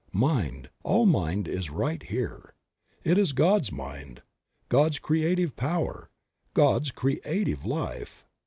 Mind, 0.13 0.71
all 0.81 1.05
Mind 1.05 1.47
is 1.47 1.69
right 1.69 2.01
here. 2.01 2.55
It 3.03 3.19
is 3.19 3.33
God's 3.33 3.71
Mind, 3.71 4.23
God's 4.67 4.97
creative 4.97 5.55
Power, 5.55 6.09
God's 6.55 6.89
creative 6.89 7.67
Life. 7.67 8.25